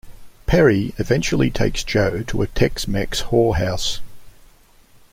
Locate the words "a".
2.41-2.47